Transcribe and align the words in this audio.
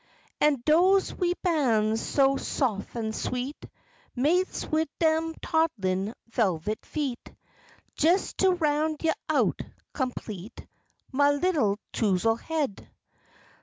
An' 0.39 0.63
doze 0.65 1.13
wee 1.13 1.35
ban's 1.43 2.01
so 2.01 2.35
sof 2.35 2.95
an' 2.95 3.13
sweet, 3.13 3.67
Mates 4.15 4.65
wid 4.65 4.89
dem 4.97 5.35
toddlin', 5.43 6.15
velvet 6.27 6.83
feet, 6.87 7.31
Jes 7.99 8.33
to 8.39 8.53
roun' 8.55 8.95
you 9.03 9.11
out, 9.29 9.59
complete, 9.93 10.65
Mah 11.11 11.37
'ittle 11.37 11.77
Touzle 11.93 12.39
Head. 12.39 12.89